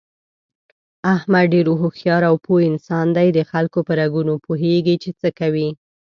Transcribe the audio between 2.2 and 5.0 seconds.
او پوه انسان دی دخلکو په رګونو پوهېږي،